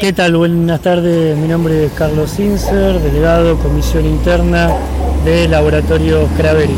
¿Qué 0.00 0.12
tal? 0.12 0.36
Buenas 0.36 0.80
tardes, 0.80 1.36
mi 1.36 1.46
nombre 1.46 1.84
es 1.84 1.92
Carlos 1.92 2.32
Sincer, 2.32 2.98
delegado 2.98 3.56
Comisión 3.58 4.04
Interna 4.06 4.68
de 5.24 5.46
Laboratorio 5.46 6.26
Craveri. 6.36 6.74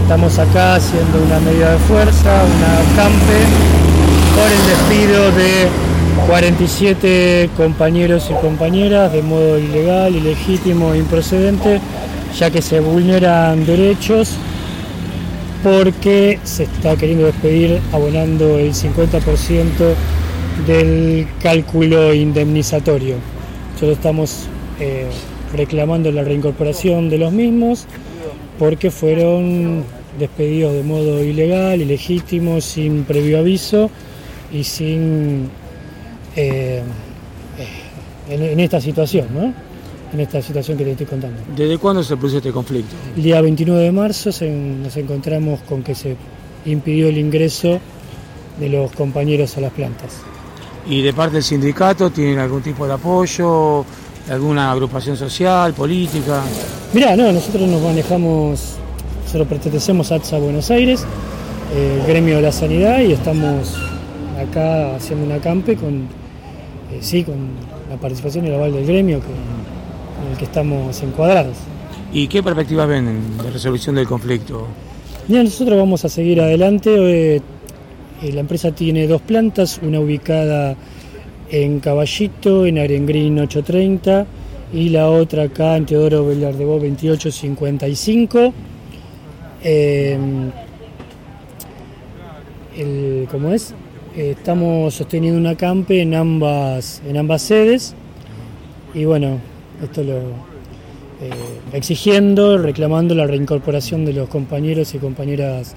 Estamos 0.00 0.38
acá 0.38 0.76
haciendo 0.76 1.22
una 1.22 1.38
medida 1.40 1.72
de 1.72 1.78
fuerza, 1.80 2.42
una 2.42 2.96
campe, 2.96 3.38
por 4.34 4.50
el 4.50 4.66
despido 4.66 5.30
de 5.32 5.68
47 6.26 7.50
compañeros 7.54 8.30
y 8.30 8.34
compañeras 8.40 9.12
de 9.12 9.20
modo 9.20 9.58
ilegal, 9.58 10.16
ilegítimo 10.16 10.94
e 10.94 10.98
improcedente, 10.98 11.82
ya 12.34 12.50
que 12.50 12.62
se 12.62 12.80
vulneran 12.80 13.66
derechos 13.66 14.38
porque 15.66 16.38
se 16.44 16.62
está 16.62 16.94
queriendo 16.94 17.26
despedir 17.26 17.80
abonando 17.90 18.56
el 18.56 18.72
50% 18.72 19.96
del 20.64 21.26
cálculo 21.42 22.14
indemnizatorio. 22.14 23.16
Nosotros 23.72 23.96
estamos 23.98 24.46
eh, 24.78 25.08
reclamando 25.56 26.12
la 26.12 26.22
reincorporación 26.22 27.10
de 27.10 27.18
los 27.18 27.32
mismos 27.32 27.88
porque 28.60 28.92
fueron 28.92 29.82
despedidos 30.20 30.72
de 30.72 30.84
modo 30.84 31.24
ilegal, 31.24 31.80
ilegítimo, 31.82 32.60
sin 32.60 33.02
previo 33.02 33.40
aviso 33.40 33.90
y 34.52 34.62
sin 34.62 35.50
eh, 36.36 36.80
en, 38.30 38.40
en 38.40 38.60
esta 38.60 38.80
situación, 38.80 39.26
¿no? 39.34 39.52
En 40.12 40.20
esta 40.20 40.40
situación 40.40 40.78
que 40.78 40.84
te 40.84 40.92
estoy 40.92 41.06
contando. 41.06 41.40
¿Desde 41.56 41.78
cuándo 41.78 42.02
se 42.02 42.16
produce 42.16 42.36
este 42.38 42.52
conflicto? 42.52 42.94
El 43.16 43.22
día 43.22 43.40
29 43.40 43.82
de 43.82 43.92
marzo 43.92 44.30
se- 44.32 44.48
nos 44.50 44.96
encontramos 44.96 45.60
con 45.68 45.82
que 45.82 45.94
se 45.94 46.16
impidió 46.64 47.08
el 47.08 47.18
ingreso 47.18 47.78
de 48.60 48.68
los 48.68 48.90
compañeros 48.92 49.56
a 49.56 49.60
las 49.60 49.72
plantas. 49.72 50.18
¿Y 50.88 51.02
de 51.02 51.12
parte 51.12 51.34
del 51.34 51.42
sindicato 51.42 52.10
tienen 52.10 52.38
algún 52.38 52.62
tipo 52.62 52.86
de 52.86 52.92
apoyo, 52.94 53.84
alguna 54.30 54.70
agrupación 54.72 55.16
social, 55.16 55.74
política? 55.74 56.42
Mirá, 56.92 57.16
no, 57.16 57.32
nosotros 57.32 57.68
nos 57.68 57.82
manejamos, 57.82 58.74
nosotros 59.24 59.48
pertenecemos 59.48 60.12
a 60.12 60.16
ATSA 60.16 60.38
Buenos 60.38 60.70
Aires, 60.70 61.04
el 61.74 62.06
gremio 62.06 62.36
de 62.36 62.42
la 62.42 62.52
sanidad, 62.52 63.00
y 63.00 63.12
estamos 63.12 63.74
acá 64.40 64.94
haciendo 64.94 65.26
una 65.26 65.38
campe 65.40 65.74
con, 65.76 66.02
eh, 66.92 66.98
sí, 67.00 67.24
con 67.24 67.34
la 67.90 67.96
participación 67.96 68.44
y 68.44 68.48
el 68.48 68.54
aval 68.54 68.72
del 68.72 68.86
gremio 68.86 69.18
que, 69.20 69.26
en 70.24 70.32
el 70.32 70.38
que 70.38 70.44
estamos 70.44 71.02
encuadrados. 71.02 71.56
¿Y 72.12 72.28
qué 72.28 72.42
perspectivas 72.42 72.88
ven 72.88 73.36
de 73.42 73.50
resolución 73.50 73.96
del 73.96 74.06
conflicto? 74.06 74.66
Mira, 75.28 75.42
nosotros 75.42 75.76
vamos 75.76 76.04
a 76.04 76.08
seguir 76.08 76.40
adelante. 76.40 76.90
eh, 77.36 77.40
eh, 78.22 78.32
la 78.32 78.40
empresa 78.40 78.70
tiene 78.72 79.06
dos 79.06 79.20
plantas, 79.22 79.78
una 79.82 80.00
ubicada 80.00 80.76
en 81.50 81.80
Caballito, 81.80 82.64
en 82.66 82.78
Arengrín 82.78 83.38
830, 83.38 84.26
y 84.72 84.88
la 84.88 85.10
otra 85.10 85.44
acá 85.44 85.76
en 85.76 85.86
Teodoro 85.86 86.26
Velardebó 86.26 86.78
2855. 86.78 88.52
Eh, 89.62 90.18
el- 92.76 93.28
¿Cómo 93.30 93.52
es? 93.52 93.74
Eh, 94.16 94.34
estamos 94.36 94.94
sosteniendo 94.94 95.38
una 95.38 95.54
campe 95.56 96.00
en 96.00 96.14
ambas, 96.14 97.02
en 97.06 97.16
ambas 97.16 97.42
sedes 97.42 97.94
y 98.94 99.04
bueno, 99.04 99.38
esto 99.82 100.02
lo 100.02 100.14
eh, 101.20 101.30
exigiendo, 101.72 102.58
reclamando 102.58 103.14
la 103.14 103.26
reincorporación 103.26 104.04
de 104.04 104.12
los 104.12 104.28
compañeros 104.28 104.94
y 104.94 104.98
compañeras 104.98 105.74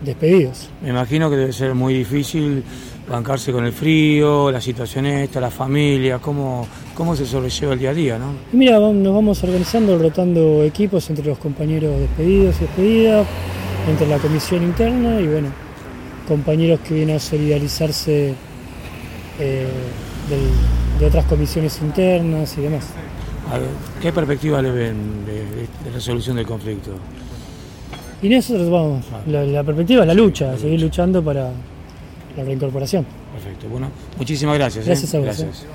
despedidos. 0.00 0.68
Me 0.82 0.90
imagino 0.90 1.28
que 1.28 1.36
debe 1.36 1.52
ser 1.52 1.74
muy 1.74 1.92
difícil 1.92 2.62
bancarse 3.08 3.52
con 3.52 3.64
el 3.66 3.72
frío, 3.72 4.50
la 4.50 4.60
situación 4.60 5.04
esta, 5.06 5.40
la 5.40 5.50
familia, 5.50 6.18
cómo, 6.18 6.66
cómo 6.94 7.14
se 7.16 7.26
sobrelleva 7.26 7.74
el 7.74 7.78
día 7.78 7.90
a 7.90 7.94
día, 7.94 8.18
¿no? 8.18 8.32
Y 8.52 8.56
mira, 8.56 8.78
nos 8.78 9.14
vamos 9.14 9.42
organizando, 9.44 9.98
rotando 9.98 10.62
equipos 10.64 11.10
entre 11.10 11.26
los 11.26 11.38
compañeros 11.38 11.98
despedidos 12.00 12.56
y 12.56 12.60
despedidas, 12.60 13.26
entre 13.90 14.06
la 14.06 14.16
comisión 14.18 14.62
interna 14.62 15.20
y 15.20 15.26
bueno, 15.26 15.48
compañeros 16.28 16.80
que 16.80 16.94
vienen 16.94 17.16
a 17.16 17.18
solidarizarse 17.18 18.34
eh, 19.38 19.66
del- 20.28 20.98
de 21.00 21.06
otras 21.06 21.24
comisiones 21.24 21.78
internas 21.82 22.56
y 22.58 22.60
demás. 22.62 22.84
¿Qué 24.00 24.12
perspectiva 24.12 24.60
le 24.62 24.70
ven 24.70 25.24
de, 25.26 25.32
de- 25.32 25.68
de 25.84 25.90
resolución 25.92 26.36
del 26.36 26.46
conflicto? 26.46 26.90
Y 28.22 28.28
nosotros 28.28 28.70
vamos, 28.70 29.04
la, 29.26 29.44
la 29.44 29.64
perspectiva 29.64 30.02
es 30.02 30.06
la 30.08 30.14
lucha, 30.14 30.56
seguir 30.58 30.80
luchando 30.80 31.22
para 31.22 31.50
la 32.36 32.44
reincorporación. 32.44 33.06
Perfecto, 33.32 33.68
bueno, 33.68 33.88
muchísimas 34.18 34.56
gracias. 34.58 34.84
¿eh? 34.84 34.88
Gracias 34.88 35.14
a 35.14 35.18
vos, 35.18 35.24
Gracias. 35.26 35.62
eh. 35.62 35.66